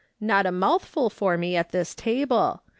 "Not 0.19 0.47
a 0.47 0.51
mouthful 0.51 1.11
for 1.11 1.37
me 1.37 1.55
at 1.55 1.69
this 1.71 1.93
table. 1.93 2.63